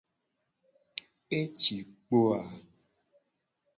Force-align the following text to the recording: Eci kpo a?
Eci 1.39 1.77
kpo 2.01 2.19
a? 2.39 2.39